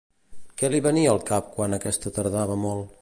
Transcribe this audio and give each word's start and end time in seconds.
Què 0.61 0.71
li 0.75 0.79
venia 0.87 1.11
al 1.11 1.21
cap 1.31 1.53
quan 1.59 1.77
aquesta 1.79 2.13
tardava 2.17 2.57
molt? 2.65 2.97